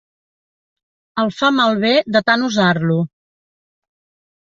[1.23, 2.97] El fa malbé de tan usar-lo.